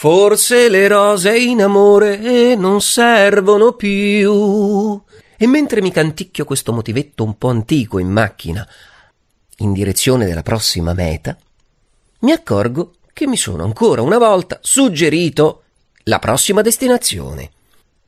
[0.00, 5.02] Forse le rose in amore non servono più.
[5.36, 8.64] E mentre mi canticchio questo motivetto un po' antico in macchina,
[9.56, 11.36] in direzione della prossima meta,
[12.20, 15.64] mi accorgo che mi sono ancora una volta suggerito
[16.04, 17.50] la prossima destinazione.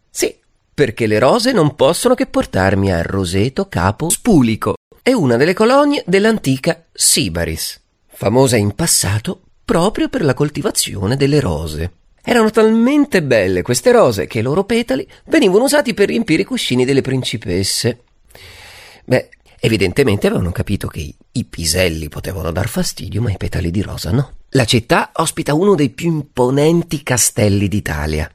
[0.09, 0.32] Sì,
[0.72, 4.77] perché le rose non possono che portarmi a Roseto Capo Spulico.
[5.02, 9.41] È una delle colonie dell'antica Sibaris, famosa in passato
[9.71, 11.93] proprio per la coltivazione delle rose.
[12.25, 16.85] Erano talmente belle queste rose che i loro petali venivano usati per riempire i cuscini
[16.85, 18.00] delle principesse.
[19.04, 19.29] Beh,
[19.61, 24.32] evidentemente avevano capito che i piselli potevano dar fastidio, ma i petali di rosa no.
[24.48, 28.29] La città ospita uno dei più imponenti castelli d'Italia.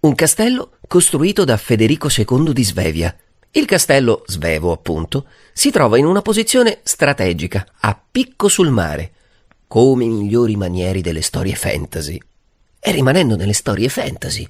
[0.00, 3.16] Un castello costruito da Federico II di Svevia.
[3.52, 9.12] Il castello Svevo, appunto, si trova in una posizione strategica, a picco sul mare,
[9.72, 12.20] come i migliori manieri delle storie fantasy.
[12.78, 14.46] E rimanendo nelle storie fantasy,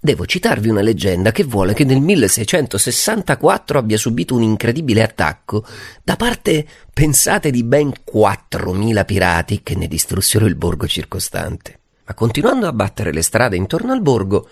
[0.00, 5.64] devo citarvi una leggenda che vuole che nel 1664 abbia subito un incredibile attacco
[6.02, 11.78] da parte, pensate, di ben 4.000 pirati che ne distrussero il borgo circostante.
[12.04, 14.48] Ma continuando a battere le strade intorno al borgo,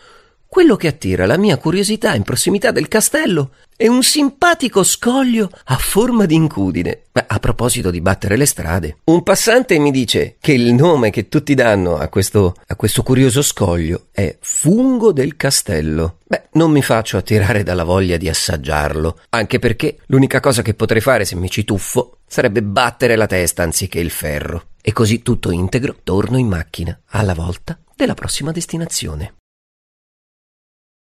[0.52, 5.78] quello che attira la mia curiosità in prossimità del castello è un simpatico scoglio a
[5.78, 7.04] forma di incudine.
[7.12, 11.30] Ma a proposito di battere le strade, un passante mi dice che il nome che
[11.30, 16.18] tutti danno a questo, a questo curioso scoglio è fungo del castello.
[16.26, 21.00] Beh, non mi faccio attirare dalla voglia di assaggiarlo, anche perché l'unica cosa che potrei
[21.00, 24.64] fare se mi ci tuffo sarebbe battere la testa anziché il ferro.
[24.82, 29.36] E così tutto integro torno in macchina, alla volta della prossima destinazione.